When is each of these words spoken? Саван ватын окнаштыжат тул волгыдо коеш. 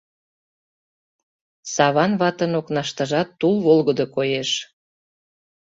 Саван 1.73 2.11
ватын 2.19 2.51
окнаштыжат 2.59 3.29
тул 3.39 3.55
волгыдо 3.65 4.05
коеш. 4.15 4.49